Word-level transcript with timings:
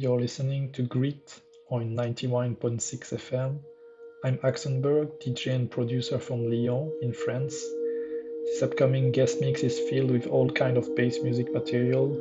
You're 0.00 0.20
listening 0.20 0.70
to 0.74 0.82
Grit 0.82 1.40
on 1.70 1.96
91.6 1.96 2.78
FM. 3.18 3.58
I'm 4.22 4.38
Axenberg, 4.44 5.20
DJ 5.20 5.56
and 5.56 5.68
producer 5.68 6.20
from 6.20 6.48
Lyon 6.48 6.92
in 7.02 7.12
France. 7.12 7.54
This 8.44 8.62
upcoming 8.62 9.10
guest 9.10 9.40
mix 9.40 9.64
is 9.64 9.80
filled 9.90 10.12
with 10.12 10.28
all 10.28 10.48
kind 10.50 10.76
of 10.76 10.94
bass 10.94 11.18
music 11.20 11.52
material, 11.52 12.14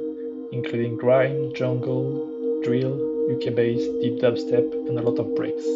including 0.52 0.98
grime, 0.98 1.54
jungle, 1.54 2.64
drill, 2.64 2.96
UK 3.36 3.54
bass, 3.54 3.86
deep 4.02 4.22
dubstep, 4.24 4.74
and 4.88 4.98
a 4.98 5.04
lot 5.04 5.20
of 5.20 5.36
breaks. 5.36 5.68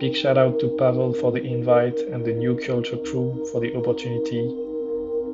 Big 0.00 0.16
shout 0.16 0.36
out 0.36 0.58
to 0.58 0.76
Pavel 0.80 1.12
for 1.14 1.30
the 1.30 1.44
invite 1.44 2.00
and 2.00 2.24
the 2.24 2.32
New 2.32 2.56
Culture 2.58 2.98
crew 3.08 3.46
for 3.52 3.60
the 3.60 3.72
opportunity. 3.76 4.42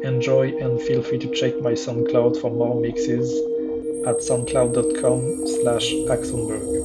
Enjoy 0.07 0.55
and 0.59 0.79
feel 0.83 1.03
free 1.03 1.21
to 1.21 1.33
check 1.33 1.59
my 1.63 1.73
SoundCloud 1.73 2.39
for 2.39 2.51
more 2.51 2.79
mixes 2.79 3.33
at 4.07 4.19
soundcloud.com 4.19 5.47
slash 5.47 5.93
axenberg. 6.09 6.82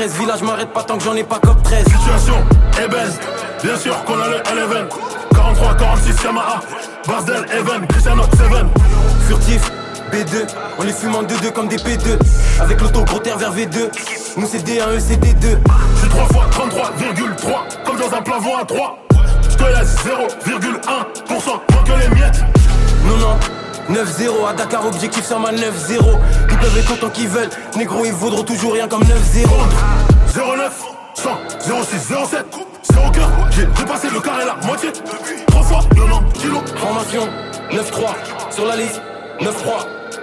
stress, 0.00 0.18
à 24.50 24.52
Dakar, 24.52 24.84
objectif 24.84 25.24
sur 25.24 25.38
ma 25.38 25.52
9-0. 25.52 25.62
Ils 26.50 26.58
peuvent 26.58 26.78
être 26.78 26.92
autant 26.92 27.10
qu'ils 27.10 27.28
veulent, 27.28 27.48
négro 27.76 28.04
ils 28.04 28.12
vaudront 28.12 28.42
toujours 28.42 28.72
rien 28.72 28.88
comme 28.88 29.02
9-0. 29.02 29.46
09, 30.34 30.82
100, 31.14 31.30
06, 31.60 32.14
07, 32.28 32.46
0 32.92 33.10
cœur, 33.12 33.28
j'ai 33.50 33.66
dépassé 33.66 34.08
le 34.12 34.20
carré 34.20 34.44
la 34.44 34.56
moitié. 34.66 34.90
3 35.46 35.62
fois 35.62 35.80
90 35.94 36.40
kilos. 36.40 36.60
Formation 36.76 37.28
9-3 37.70 38.50
sur 38.50 38.66
la 38.66 38.76
liste 38.76 39.00
9-3. 39.40 39.50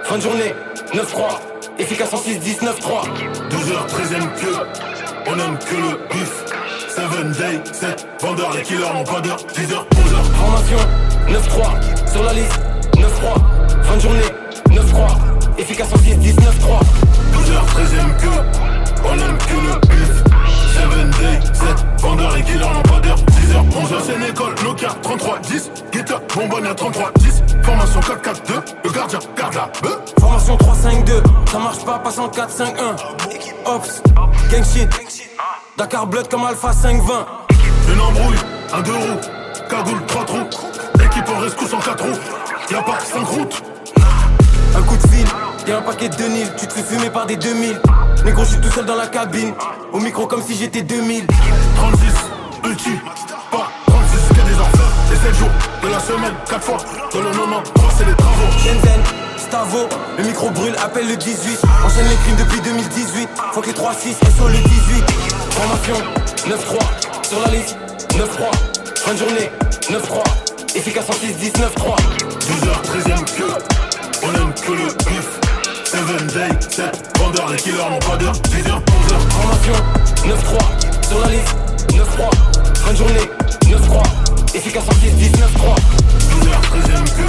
Fin 0.04 0.16
de 0.16 0.22
journée 0.22 0.54
9-3. 0.92 1.40
Efficace 1.78 2.12
en 2.12 2.18
6, 2.18 2.38
10, 2.38 2.60
9-3. 2.60 2.68
12h, 3.50 3.86
13ème 3.88 4.40
queue, 4.40 4.56
on 5.26 5.38
aime 5.38 5.58
que 5.58 5.74
le 5.74 5.98
bif. 6.10 6.44
7 6.90 7.38
day, 7.38 7.60
7, 7.72 8.08
vendeurs, 8.20 8.52
les 8.54 8.62
killers 8.62 8.92
n'ont 8.92 9.04
pas 9.04 9.20
d'heure. 9.20 9.38
10h, 9.54 9.74
11h. 9.74 10.22
Formation 10.36 10.78
9-3 11.28 12.12
sur 12.12 12.22
la 12.24 12.32
liste 12.34 12.60
9-3. 12.96 13.57
Fin 13.88 13.96
de 13.96 14.00
journée 14.00 14.20
9-3. 14.68 15.06
Efficace 15.56 15.88
en 15.94 15.96
6, 15.96 16.16
10, 16.18 16.34
9-3. 16.34 16.42
12h, 16.42 17.64
13ème 17.74 18.16
queue, 18.20 18.42
on 19.02 19.14
aime 19.14 19.38
que 19.38 19.54
le 19.54 19.80
bif. 19.88 20.24
7 20.74 21.10
day, 21.18 21.40
7, 21.54 21.86
vendeurs, 22.02 22.36
les 22.36 22.42
killers 22.42 22.58
n'ont 22.58 22.82
pas 22.82 23.00
d'heure. 23.00 23.16
10h, 23.16 23.70
11h, 23.70 24.02
c'est 24.04 24.14
une 24.14 24.24
école, 24.24 24.54
Nokia 24.62 24.88
33, 25.02 25.38
10. 25.38 25.70
Guitare, 25.90 26.20
bonbonne 26.34 26.66
à 26.66 26.74
33, 26.74 27.12
10. 27.16 27.42
Formation 27.62 28.00
4, 28.00 28.20
4, 28.20 28.42
2, 28.46 28.54
le 28.84 28.90
gardien 28.90 29.18
garde 29.34 29.54
la. 29.54 29.70
Formation 30.20 30.56
3-5-2, 30.56 31.22
ça 31.50 31.58
marche 31.58 31.84
pas, 31.86 31.98
passe 31.98 32.18
en 32.18 32.28
4-5-1. 32.28 32.74
Ops, 33.64 34.02
gang 34.50 34.64
shit. 34.64 34.90
Dakar 35.78 36.06
Blood 36.06 36.28
comme 36.28 36.44
Alpha 36.44 36.72
5-20. 36.72 37.00
Une 37.90 38.00
embrouille, 38.00 38.36
un 38.74 38.82
deux 38.82 38.92
roues, 38.92 39.20
cagoule, 39.70 40.04
trois 40.06 40.26
trous. 40.26 40.46
Équipe 41.02 41.28
en 41.34 41.40
rescousse 41.40 41.72
en 41.72 41.78
quatre 41.78 42.04
roues, 42.04 42.18
y'a 42.70 42.82
pas 42.82 42.98
cinq 43.00 43.24
routes. 43.24 43.62
Un 44.76 44.82
coup 44.82 44.96
de 44.96 45.08
fil, 45.08 45.26
et 45.66 45.72
un 45.72 45.82
paquet 45.82 46.08
de 46.08 46.24
Nil, 46.24 46.48
tu 46.56 46.66
te 46.66 46.72
fais 46.72 46.82
fumer 46.82 47.10
par 47.10 47.26
des 47.26 47.36
2000. 47.36 47.80
Négro, 48.24 48.44
je 48.44 48.50
suis 48.50 48.60
tout 48.60 48.70
seul 48.70 48.86
dans 48.86 48.94
la 48.96 49.06
cabine, 49.06 49.52
au 49.92 49.98
micro 50.00 50.26
comme 50.26 50.42
si 50.42 50.54
j'étais 50.56 50.82
2000. 50.82 51.26
36, 51.76 52.68
ulti, 52.68 52.90
pas 53.50 53.70
36, 53.86 54.28
que 54.28 54.48
des 54.48 54.60
enfers. 54.60 54.92
Les 55.10 55.16
7 55.16 55.34
jours 55.34 55.50
de 55.82 55.88
la 55.88 56.00
semaine, 56.00 56.34
4 56.48 56.62
fois. 56.62 56.76
Dans 57.12 57.20
le 57.20 57.30
93, 57.30 57.84
c'est 57.96 58.04
les 58.04 58.14
travaux. 58.14 58.50
Shenzhen, 58.58 59.02
Stavo, 59.36 59.88
le 60.18 60.24
micro 60.24 60.50
brûle, 60.50 60.76
appelle 60.82 61.08
le 61.08 61.16
18. 61.16 61.60
Enchaîne 61.84 62.08
les 62.08 62.16
crimes 62.16 62.36
depuis 62.36 62.60
2018. 62.60 63.28
Faut 63.52 63.60
que 63.60 63.66
les 63.66 63.72
3-6 63.72 64.16
et 64.26 64.30
sur 64.36 64.48
le 64.48 64.54
18. 64.54 65.04
Formation 65.50 65.96
9-3, 66.46 67.28
sur 67.28 67.40
la 67.40 67.50
liste 67.50 67.76
9-3. 68.10 68.50
Fin 68.96 69.12
de 69.12 69.18
journée 69.18 69.50
9-3. 69.90 70.22
Efficace 70.74 71.06
en 71.08 71.14
6, 71.14 71.32
10, 71.34 71.52
9-3. 71.52 71.96
12h, 72.38 72.82
13ème 72.84 73.24
queue, 73.36 73.46
on 73.46 73.56
aime 73.56 73.87
que 74.62 74.72
le 74.72 74.88
bif. 75.08 75.28
7 75.84 76.26
day, 76.34 76.48
7, 76.68 77.18
vendeurs, 77.18 77.48
les 77.50 77.56
killers 77.56 77.76
n'ont 77.90 77.98
pas 77.98 78.16
d'heure. 78.16 78.32
10h, 78.32 78.70
11h. 78.70 79.14
Formation 79.30 79.72
9-3, 80.24 81.08
sur 81.08 81.20
la 81.20 81.28
liste 81.28 81.56
9-3. 81.90 82.30
Fin 82.76 82.92
de 82.92 82.96
journée 82.96 83.30
9-3. 83.64 84.02
Efficace 84.54 84.84
en 84.88 84.92
6, 84.92 85.10
10, 85.12 85.30
9-3. 85.32 85.38
12h, 86.28 86.50
13ème 86.70 87.08
queue, 87.16 87.27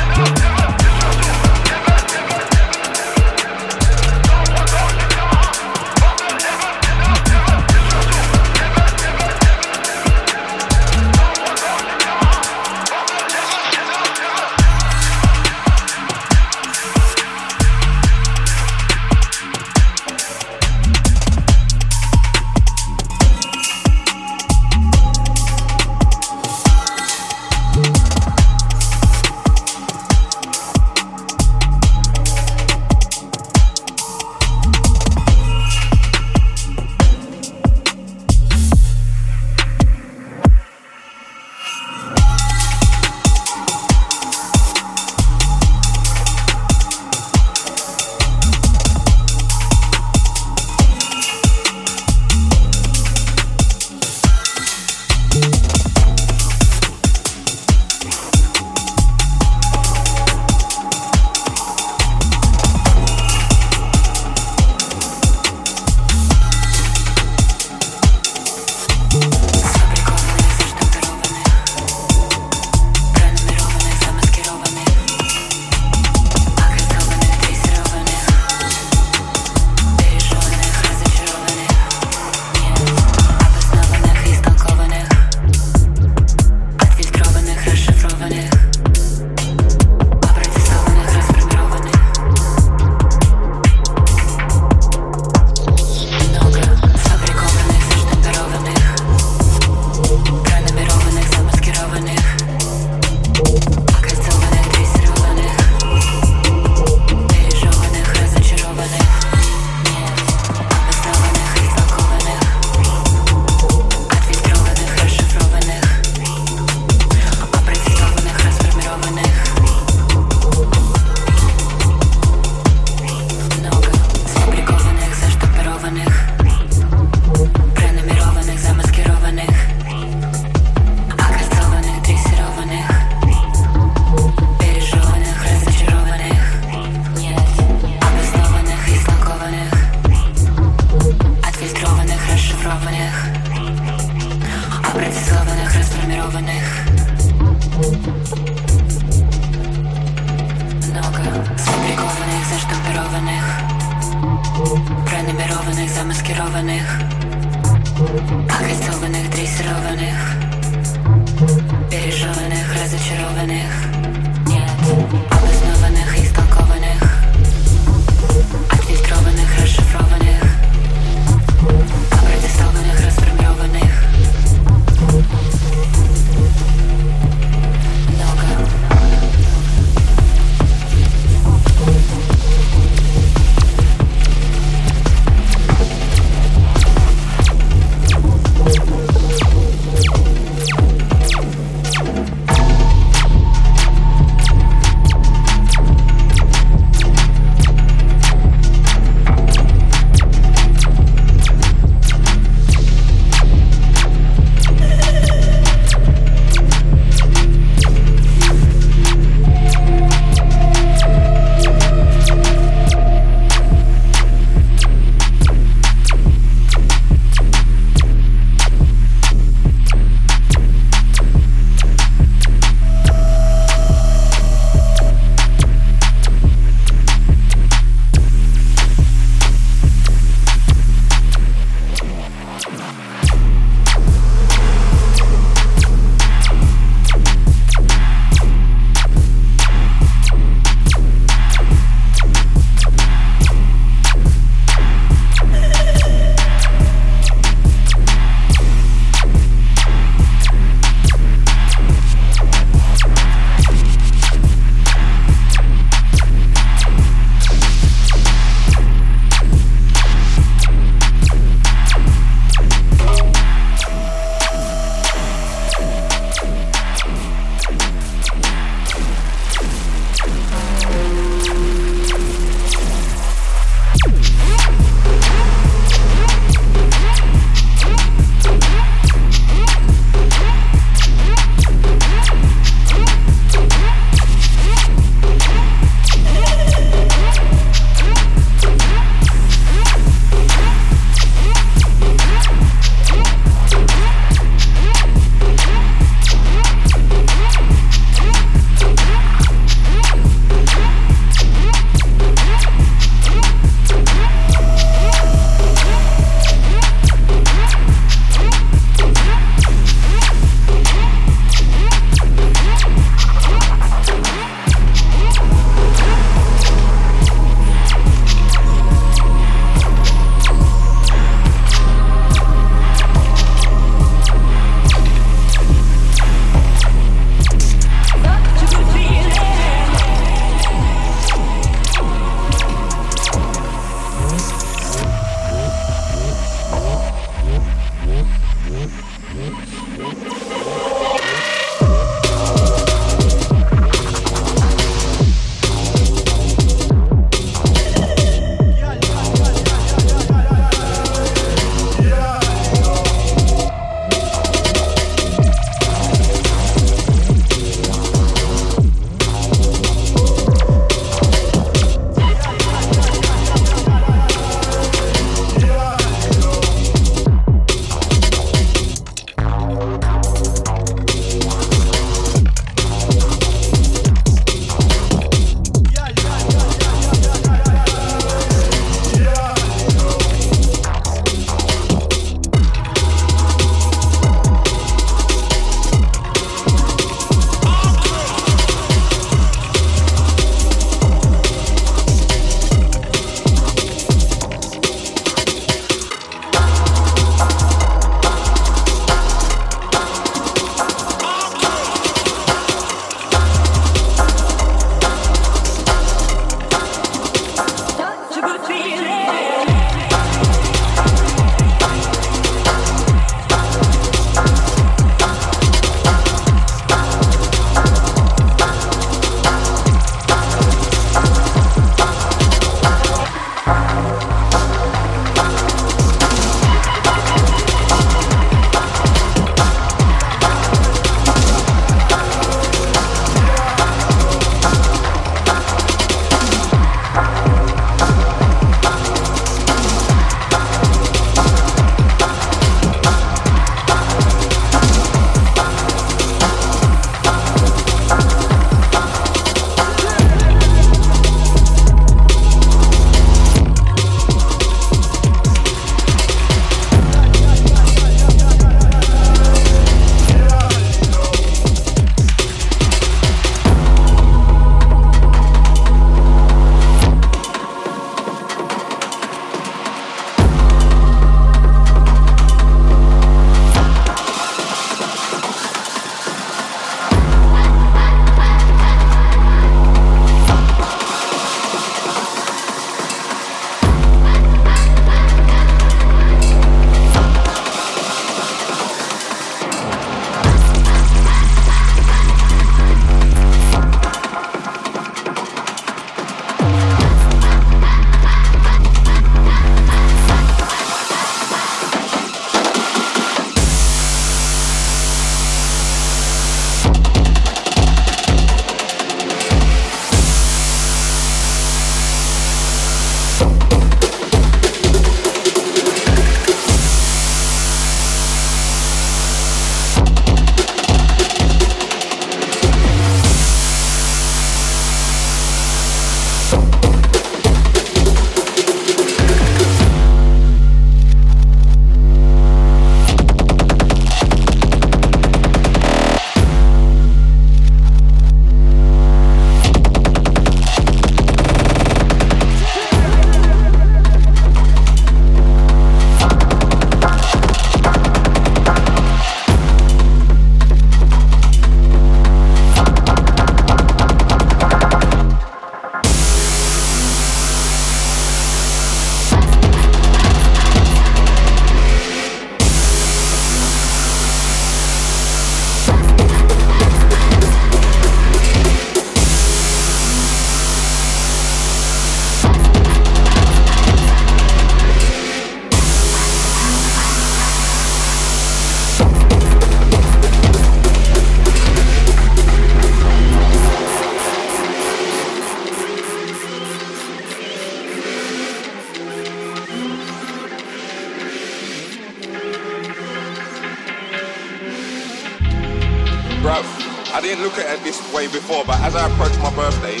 I 596.44 597.20
didn't 597.20 597.44
look 597.44 597.56
at 597.58 597.78
it 597.78 597.84
this 597.84 598.00
way 598.12 598.26
before, 598.26 598.64
but 598.64 598.80
as 598.80 598.96
I 598.96 599.06
approach 599.06 599.36
my 599.38 599.54
birthday, 599.54 600.00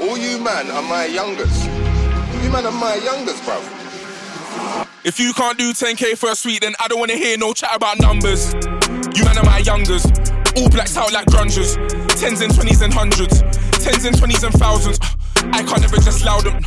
all 0.00 0.16
you 0.16 0.38
man 0.38 0.70
are 0.70 0.82
my 0.82 1.04
youngest. 1.06 1.64
You 2.42 2.50
man 2.50 2.64
are 2.64 2.72
my 2.72 2.94
youngest, 2.94 3.42
bruv. 3.42 3.60
If 5.04 5.18
you 5.18 5.32
can't 5.32 5.58
do 5.58 5.72
10k 5.72 6.16
for 6.16 6.30
a 6.30 6.36
suite, 6.36 6.60
then 6.60 6.74
I 6.78 6.86
don't 6.86 7.00
wanna 7.00 7.16
hear 7.16 7.36
no 7.36 7.52
chat 7.52 7.74
about 7.74 7.98
numbers. 7.98 8.54
You 9.16 9.24
man 9.24 9.38
are 9.38 9.44
my 9.44 9.58
youngers. 9.58 10.06
All 10.56 10.68
blacked 10.68 10.96
out 10.96 11.12
like 11.12 11.26
grungers. 11.26 11.74
Tens 12.20 12.40
and 12.40 12.54
twenties 12.54 12.82
and 12.82 12.94
hundreds. 12.94 13.40
Tens 13.82 14.04
and 14.04 14.16
twenties 14.16 14.44
and 14.44 14.54
thousands. 14.54 14.98
I 15.52 15.64
can't 15.64 15.82
ever 15.82 15.96
just 15.96 16.24
loud 16.24 16.44
them. 16.44 16.64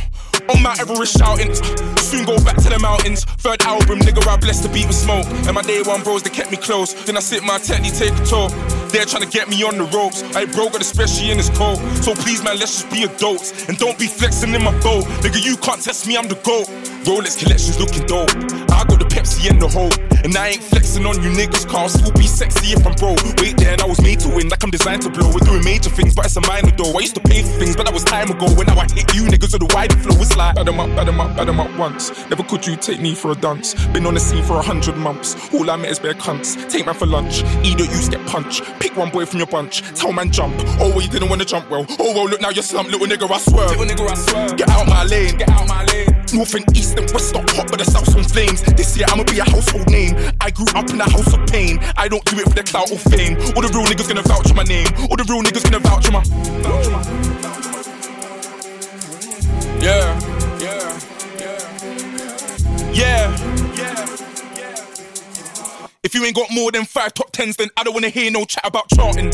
On 0.50 0.62
Mount 0.62 0.80
Everest 0.80 1.16
shouting. 1.16 1.54
Soon 1.96 2.26
go 2.26 2.36
back 2.44 2.56
to 2.56 2.68
the 2.68 2.78
mountains. 2.78 3.24
Third 3.24 3.62
album, 3.62 4.00
nigga, 4.00 4.26
I 4.26 4.36
blessed 4.36 4.64
the 4.64 4.68
beat 4.68 4.86
with 4.86 4.96
smoke. 4.96 5.26
And 5.46 5.54
my 5.54 5.62
day 5.62 5.80
one 5.82 6.02
bros, 6.02 6.22
they 6.22 6.30
kept 6.30 6.50
me 6.50 6.58
close. 6.58 6.92
Then 7.04 7.16
I 7.16 7.20
sit 7.20 7.42
my 7.42 7.58
techni, 7.58 7.96
take 7.96 8.12
a 8.12 8.26
tour. 8.26 8.50
They're 8.94 9.04
trying 9.04 9.24
to 9.24 9.28
get 9.28 9.48
me 9.48 9.60
on 9.64 9.76
the 9.76 9.86
ropes. 9.86 10.22
I 10.36 10.44
broke 10.44 10.76
it, 10.76 10.80
especially 10.80 11.32
in 11.32 11.38
this 11.38 11.50
cold. 11.50 11.78
So 12.04 12.14
please, 12.14 12.44
man, 12.44 12.60
let's 12.60 12.80
just 12.80 12.90
be 12.92 13.02
adults. 13.02 13.68
And 13.68 13.76
don't 13.76 13.98
be 13.98 14.06
flexing 14.06 14.54
in 14.54 14.62
my 14.62 14.70
boat. 14.82 15.02
Nigga, 15.18 15.44
you 15.44 15.56
can't 15.56 15.82
test 15.82 16.06
me, 16.06 16.16
I'm 16.16 16.28
the 16.28 16.36
GOAT. 16.36 16.70
Rolex 17.04 17.38
collections 17.38 17.78
looking 17.78 18.06
dope. 18.06 18.30
I 18.72 18.84
got 18.88 18.98
the 18.98 19.06
Pepsi 19.08 19.50
and 19.50 19.60
the 19.60 19.68
Coke. 19.68 20.00
And 20.24 20.34
I 20.38 20.56
ain't 20.56 20.62
flexing 20.62 21.04
on 21.04 21.22
you 21.22 21.28
niggas, 21.28 21.68
car 21.68 21.86
still 21.86 22.10
be 22.12 22.26
sexy 22.26 22.72
if 22.72 22.86
I'm 22.86 22.94
broke. 22.94 23.20
Wait 23.36 23.58
there, 23.58 23.72
and 23.72 23.82
I 23.82 23.84
was 23.84 24.00
made 24.00 24.20
to 24.20 24.28
win, 24.28 24.48
like 24.48 24.64
I'm 24.64 24.70
designed 24.70 25.02
to 25.02 25.10
blow. 25.10 25.28
We're 25.28 25.44
doing 25.44 25.62
major 25.62 25.90
things, 25.90 26.14
but 26.14 26.24
it's 26.24 26.36
a 26.36 26.40
minor 26.48 26.70
though. 26.70 26.96
I 26.96 27.00
used 27.00 27.14
to 27.16 27.20
pay 27.20 27.42
for 27.42 27.52
things, 27.60 27.76
but 27.76 27.84
that 27.84 27.92
was 27.92 28.04
time 28.04 28.30
ago. 28.30 28.48
When 28.56 28.66
now 28.66 28.78
I 28.78 28.88
hit 28.88 29.12
you 29.14 29.28
niggas 29.28 29.52
with 29.52 29.68
a 29.68 29.74
wider 29.76 29.96
flow, 29.96 30.16
it's 30.16 30.34
like 30.34 30.54
bad 30.54 30.66
'em 30.66 30.80
up, 30.80 30.88
bad 30.96 31.08
'em 31.08 31.20
up, 31.20 31.36
bad 31.36 31.50
'em 31.50 31.60
up 31.60 31.68
once. 31.76 32.10
Never 32.30 32.42
could 32.42 32.66
you 32.66 32.74
take 32.76 33.00
me 33.00 33.14
for 33.14 33.32
a 33.32 33.34
dance. 33.34 33.74
Been 33.92 34.06
on 34.06 34.14
the 34.14 34.20
scene 34.20 34.42
for 34.42 34.56
a 34.58 34.62
hundred 34.62 34.96
months. 34.96 35.36
All 35.52 35.70
I 35.70 35.76
met 35.76 35.90
is 35.90 35.98
bare 35.98 36.14
cunts. 36.14 36.56
Take 36.70 36.86
man 36.86 36.94
for 36.94 37.06
lunch, 37.06 37.44
either 37.62 37.84
use 37.84 38.08
get 38.08 38.24
punch. 38.24 38.62
Pick 38.80 38.96
one 38.96 39.10
boy 39.10 39.26
from 39.26 39.40
your 39.40 39.48
bunch, 39.48 39.82
tell 39.94 40.12
man 40.12 40.30
jump. 40.30 40.54
Oh, 40.80 40.88
well, 40.88 41.02
you 41.02 41.08
didn't 41.08 41.28
wanna 41.28 41.44
jump 41.44 41.68
well. 41.70 41.84
Oh, 41.98 42.14
well, 42.14 42.24
look 42.30 42.40
now 42.40 42.48
you're 42.48 42.62
slumped, 42.62 42.90
little 42.90 43.06
nigga, 43.06 43.30
I 43.30 43.38
swear. 43.40 43.68
Little 43.68 43.84
nigga, 43.84 44.10
I 44.10 44.14
swear. 44.14 44.54
Get 44.56 44.70
out 44.70 44.88
my 44.88 45.04
lane, 45.04 45.36
get 45.36 45.50
out 45.50 45.68
my 45.68 45.84
lane. 45.84 46.23
North 46.34 46.54
and 46.54 46.76
east 46.76 46.98
and 46.98 47.08
west 47.12 47.28
stop 47.28 47.48
hot, 47.50 47.70
but 47.70 47.78
the 47.78 47.84
south's 47.84 48.12
on 48.16 48.24
flames. 48.24 48.60
This 48.74 48.96
year 48.96 49.06
I'ma 49.08 49.22
be 49.22 49.38
a 49.38 49.44
household 49.44 49.88
name. 49.88 50.16
I 50.40 50.50
grew 50.50 50.66
up 50.74 50.90
in 50.90 51.00
a 51.00 51.08
house 51.08 51.32
of 51.32 51.46
pain. 51.46 51.78
I 51.96 52.08
don't 52.08 52.24
do 52.24 52.38
it 52.40 52.48
for 52.48 52.54
the 52.54 52.64
clout 52.64 52.90
or 52.90 52.98
fame. 52.98 53.36
All 53.54 53.62
the 53.62 53.70
real 53.72 53.86
niggas 53.86 54.08
gonna 54.08 54.22
vouch 54.22 54.48
for 54.48 54.54
my 54.54 54.64
name. 54.64 54.88
All 55.08 55.16
the 55.16 55.24
real 55.30 55.42
niggas 55.42 55.62
gonna 55.62 55.78
vouch 55.78 56.06
for 56.06 56.12
my. 56.12 56.24
Vouch 56.24 56.86
for 56.86 56.90
my. 56.90 57.02
Yeah, 59.80 60.18
yeah, 60.58 60.98
yeah, 61.38 61.60
yeah, 62.92 63.36
yeah. 63.76 64.16
If 66.02 66.14
you 66.14 66.24
ain't 66.24 66.34
got 66.34 66.50
more 66.50 66.72
than 66.72 66.84
five 66.84 67.14
top 67.14 67.30
tens, 67.30 67.56
then 67.56 67.68
I 67.76 67.84
don't 67.84 67.94
wanna 67.94 68.08
hear 68.08 68.30
no 68.32 68.44
chat 68.44 68.66
about 68.66 68.88
charting. 68.90 69.30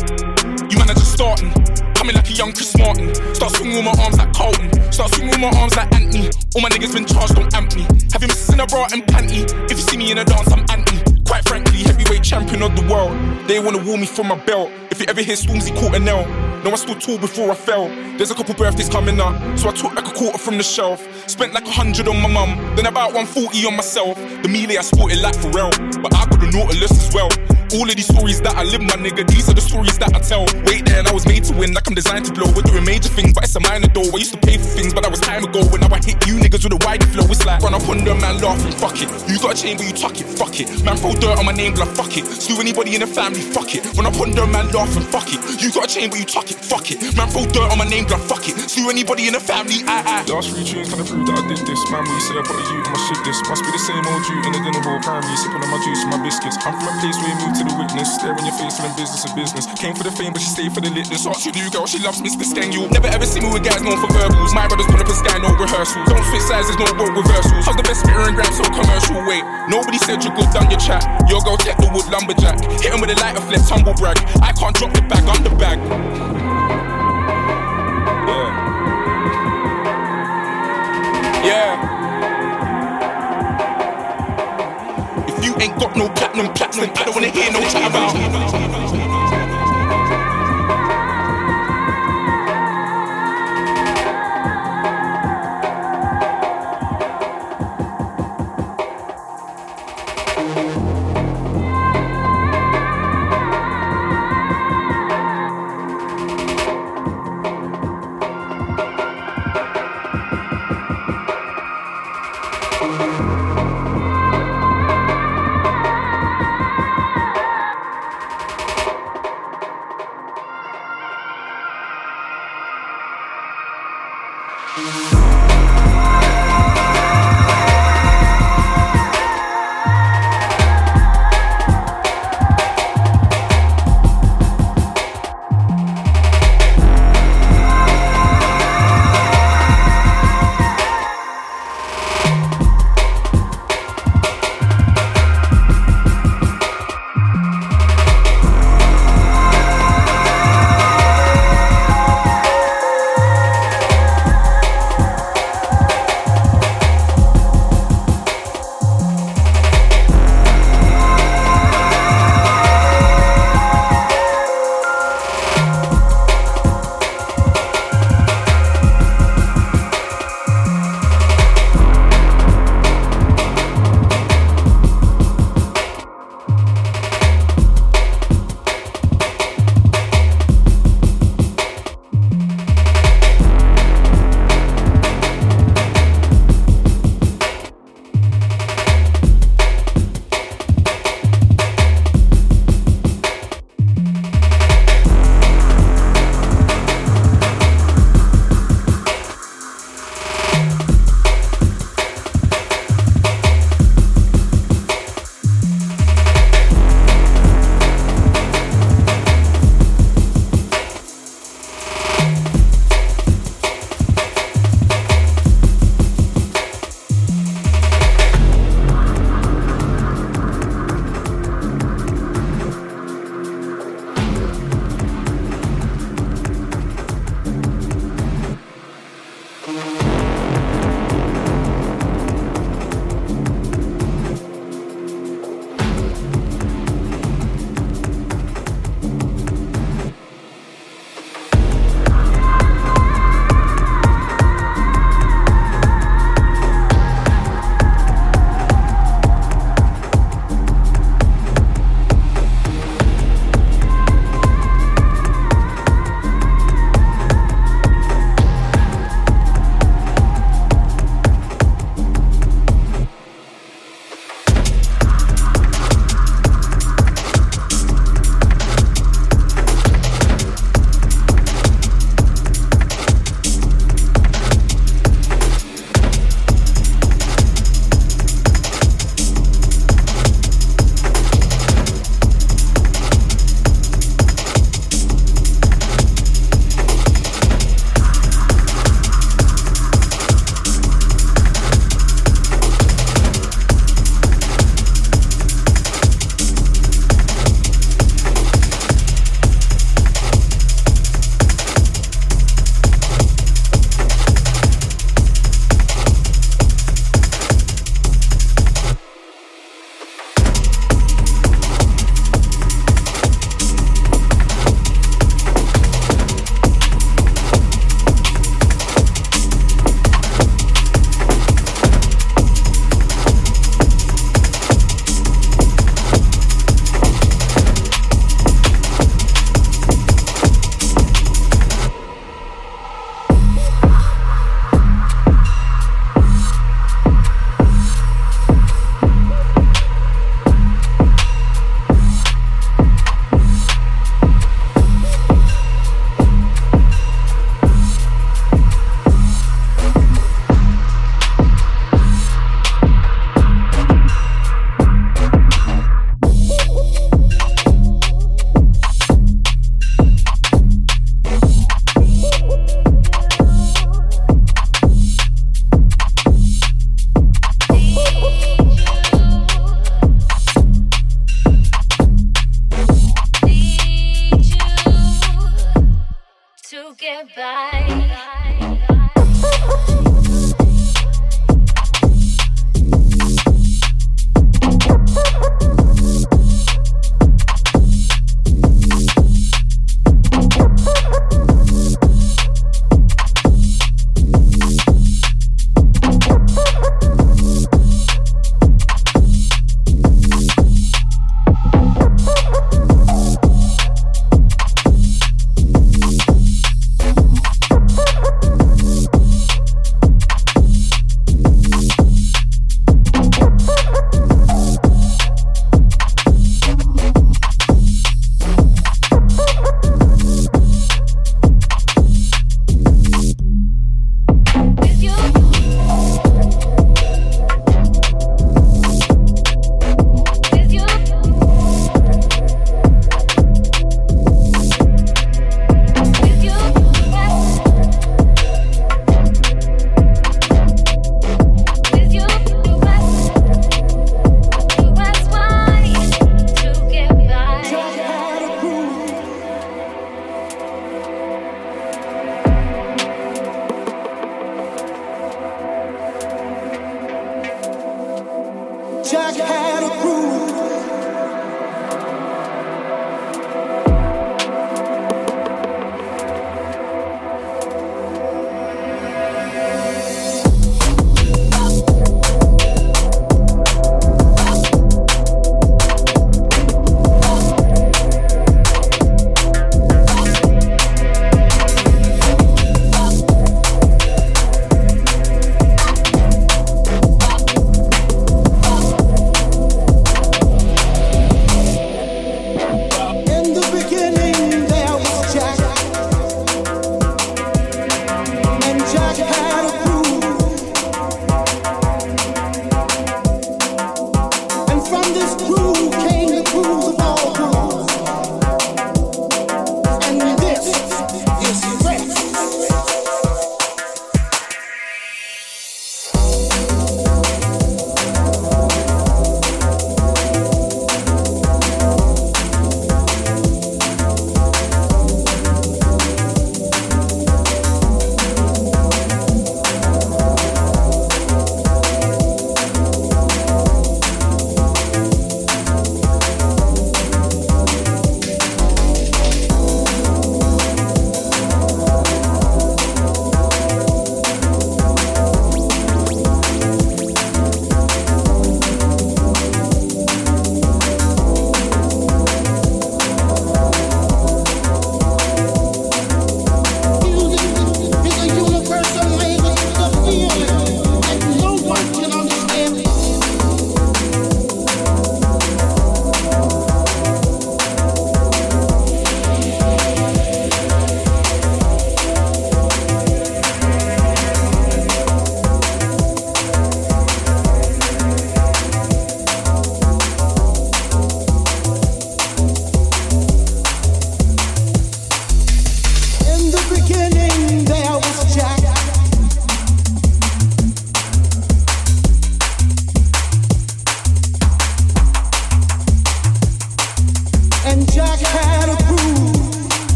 You 0.71 0.79
man 0.79 0.91
are 0.91 0.95
just 0.95 1.13
starting. 1.13 1.80
Coming 2.01 2.17
like 2.17 2.31
a 2.31 2.33
young 2.33 2.55
Chris 2.55 2.75
Martin. 2.79 3.15
Start 3.35 3.53
swinging 3.57 3.85
my 3.85 3.93
arms 4.01 4.17
like 4.17 4.33
Carlton. 4.33 4.73
Start 4.91 5.13
swinging 5.13 5.39
my 5.39 5.51
arms 5.61 5.77
like 5.77 5.93
Anthony. 5.93 6.31
All 6.55 6.63
my 6.63 6.71
niggas 6.71 6.95
been 6.95 7.05
charged, 7.05 7.35
don't 7.35 7.53
amp 7.53 7.77
me. 7.77 7.83
Have 8.13 8.23
you 8.23 8.29
missing 8.29 8.59
a 8.59 8.67
bra 8.67 8.89
and 8.91 9.03
panty? 9.03 9.45
If 9.71 9.73
you 9.73 9.85
see 9.85 9.99
me 9.99 10.11
in 10.11 10.17
a 10.17 10.25
dance, 10.25 10.51
I'm 10.51 10.65
anti. 10.71 10.97
Quite 11.27 11.47
frankly, 11.47 11.83
heavyweight 11.83 12.23
champion 12.23 12.63
of 12.63 12.75
the 12.75 12.91
world. 12.91 13.13
They 13.47 13.61
wanna 13.61 13.85
woo 13.85 13.99
me 13.99 14.07
from 14.07 14.29
my 14.29 14.37
belt. 14.47 14.71
If 14.91 14.99
you 14.99 15.07
ever 15.11 15.21
hear 15.21 15.37
Stormzy 15.37 15.79
caught 15.79 15.95
a 15.95 15.99
nail, 15.99 16.27
no, 16.65 16.71
I 16.73 16.77
stood 16.77 17.03
tall 17.03 17.19
before 17.19 17.51
I 17.51 17.55
fell. 17.55 17.89
There's 18.17 18.31
a 18.31 18.35
couple 18.35 18.55
birthdays 18.55 18.89
coming 18.89 19.21
up, 19.21 19.37
so 19.59 19.69
I 19.69 19.73
took 19.73 19.93
like 19.93 20.09
a 20.09 20.15
quarter 20.15 20.39
from 20.39 20.57
the 20.57 20.63
shelf. 20.63 21.07
Spent 21.29 21.53
like 21.53 21.67
a 21.67 21.71
hundred 21.71 22.09
on 22.09 22.19
my 22.23 22.29
mum, 22.29 22.57
then 22.77 22.87
about 22.87 23.13
140 23.13 23.67
on 23.67 23.77
myself. 23.77 24.17
The 24.43 24.49
Mille 24.49 24.79
I 24.79 24.81
sported 24.81 25.21
like 25.21 25.37
Pharrell, 25.37 25.71
but 26.03 26.15
I 26.15 26.25
got 26.25 26.43
a 26.43 26.51
Nautilus 26.51 26.93
as 26.93 27.13
well. 27.13 27.29
All 27.71 27.87
of 27.87 27.95
these 27.95 28.11
stories 28.11 28.41
that 28.43 28.59
I 28.59 28.65
live, 28.67 28.83
my 28.83 28.99
nigga, 28.99 29.23
these 29.31 29.47
are 29.49 29.55
the 29.55 29.63
stories 29.63 29.95
that 30.03 30.11
I 30.11 30.19
tell. 30.19 30.43
Wait 30.67 30.83
there, 30.91 30.99
and 30.99 31.07
I 31.07 31.15
was 31.15 31.23
made 31.23 31.45
to 31.47 31.55
win, 31.55 31.71
like 31.71 31.87
I'm 31.87 31.95
designed 31.95 32.27
to 32.27 32.33
blow. 32.35 32.51
We're 32.51 32.67
doing 32.67 32.83
major 32.83 33.07
things, 33.07 33.31
but 33.31 33.47
it's 33.47 33.55
a 33.55 33.63
minor 33.63 33.87
though. 33.87 34.11
I 34.11 34.19
used 34.19 34.35
to 34.35 34.43
pay 34.43 34.59
for 34.59 34.67
things, 34.67 34.91
but 34.91 35.07
that 35.07 35.11
was 35.11 35.23
time 35.23 35.47
ago. 35.47 35.63
When 35.71 35.79
now 35.79 35.95
I 35.95 36.03
hit 36.03 36.19
you 36.27 36.43
niggas 36.43 36.67
with 36.67 36.75
a 36.75 36.81
wide 36.83 37.07
flow, 37.15 37.31
it's 37.31 37.47
like 37.47 37.63
run 37.63 37.79
up 37.79 37.87
on 37.87 38.03
them, 38.03 38.19
man, 38.19 38.43
laughing, 38.43 38.75
fuck 38.75 38.99
it. 38.99 39.07
You 39.31 39.39
got 39.39 39.55
a 39.55 39.57
chain, 39.57 39.79
but 39.79 39.87
you 39.87 39.95
tuck 39.95 40.19
it, 40.19 40.27
fuck 40.27 40.59
it. 40.59 40.67
Man, 40.83 40.99
throw 40.99 41.15
dirt 41.15 41.39
on 41.39 41.47
my 41.47 41.55
name, 41.55 41.79
blood, 41.79 41.95
fuck 41.95 42.11
it. 42.19 42.27
Slew 42.27 42.59
anybody 42.59 42.99
in 42.99 43.07
the 43.07 43.11
family, 43.11 43.39
fuck 43.39 43.71
it. 43.71 43.87
Run 43.95 44.11
up 44.11 44.19
on 44.19 44.35
them, 44.35 44.51
man, 44.51 44.67
laughing, 44.75 45.07
fuck 45.07 45.31
it. 45.31 45.39
You 45.63 45.71
got 45.71 45.87
a 45.87 45.91
chain, 45.95 46.11
but 46.11 46.19
you 46.19 46.27
tuck 46.27 46.51
it, 46.51 46.59
fuck 46.59 46.91
it. 46.91 46.99
Man, 47.15 47.31
throw 47.31 47.47
dirt 47.47 47.71
on 47.71 47.79
my 47.79 47.87
name, 47.87 48.03
blood, 48.11 48.27
fuck 48.27 48.51
it. 48.51 48.59
Slew 48.67 48.91
anybody 48.91 49.31
in 49.31 49.39
the 49.39 49.43
family, 49.43 49.87
I, 49.87 50.27
I. 50.27 50.27
Last 50.27 50.51
three 50.51 50.67
tunes 50.67 50.91
kinda 50.91 51.07
prove 51.07 51.23
that 51.31 51.39
I 51.39 51.47
did 51.47 51.63
this. 51.63 51.79
Man, 51.87 52.03
when 52.03 52.19
you 52.19 52.25
say 52.27 52.35
I 52.35 52.43
put 52.43 52.59
a 52.59 52.63
you 52.67 52.83
in 52.83 52.91
my 52.91 52.99
shit, 53.07 53.23
this 53.23 53.39
must 53.47 53.63
be 53.63 53.71
the 53.71 53.79
same 53.79 54.03
old 54.11 54.27
you 54.27 54.43
in 54.43 54.59
the 54.59 54.61
dinner 54.67 54.83
hall 54.83 54.99
primary, 55.07 55.39
sipping 55.39 55.63
on 55.63 55.71
my 55.71 55.79
juice 55.87 56.03
and 56.03 56.11
my 56.11 56.19
biscuits. 56.19 56.59
I'm 56.67 56.75
from 56.75 56.91
a 56.91 56.95
place 56.99 57.15
where 57.23 57.31
you 57.31 57.39
move 57.47 57.60
to 57.61 57.69
the 57.69 57.77
witness, 57.77 58.17
staring 58.17 58.41
in 58.41 58.49
your 58.49 58.57
face, 58.57 58.81
feeling 58.81 58.97
business 58.97 59.23
of 59.29 59.37
business. 59.37 59.69
Came 59.77 59.93
for 59.93 60.05
the 60.05 60.11
fame, 60.11 60.33
but 60.33 60.41
she 60.41 60.49
stayed 60.49 60.73
for 60.73 60.81
the 60.81 60.89
litness. 60.89 61.29
Ask 61.29 61.45
your 61.45 61.53
new 61.53 61.69
girl, 61.69 61.85
she 61.85 62.01
loves 62.01 62.25
Mr. 62.25 62.45
Skang. 62.45 62.73
You'll 62.73 62.89
never 62.89 63.09
ever 63.13 63.29
see 63.29 63.41
me 63.41 63.53
with 63.53 63.65
guys 63.65 63.85
known 63.85 64.01
for 64.01 64.09
verbals. 64.17 64.57
My 64.57 64.65
brothers 64.65 64.89
put 64.89 65.01
up 65.01 65.09
a 65.09 65.17
sky, 65.17 65.37
no 65.45 65.53
rehearsals. 65.53 66.09
Don't 66.09 66.25
switch 66.33 66.47
sizes, 66.49 66.77
no 66.81 66.89
role 66.97 67.13
reversals. 67.13 67.69
I'm 67.69 67.77
the 67.77 67.85
best 67.85 68.01
spitter 68.01 68.25
and 68.25 68.33
grab 68.33 68.53
so 68.57 68.65
commercial. 68.73 69.21
Wait, 69.29 69.45
nobody 69.69 70.01
said 70.01 70.25
you 70.25 70.33
good 70.33 70.49
done 70.57 70.73
your 70.73 70.81
chat. 70.81 71.05
Your 71.29 71.45
girl 71.45 71.61
check 71.61 71.77
the 71.77 71.93
wood 71.93 72.09
lumberjack. 72.09 72.57
Hit 72.81 72.97
him 72.97 73.01
with 73.05 73.13
a 73.13 73.19
lighter 73.21 73.45
flip, 73.45 73.61
tumble 73.69 73.93
brag. 73.93 74.17
I 74.41 74.57
can't 74.57 74.73
drop 74.73 74.97
the 74.97 75.05
bag, 75.05 75.25
I'm 75.29 75.45
the 75.45 75.53
bag. 75.61 75.77
Yeah. 78.25 78.49
Yeah. 81.45 81.90
Ain't 85.61 85.79
got 85.79 85.97
no 85.97 86.09
platinum 86.09 86.53
then 86.55 86.91
I 86.97 87.05
don't 87.05 87.15
wanna 87.15 87.29
hear 87.29 87.53
no 87.53 87.61
chat. 87.69 89.10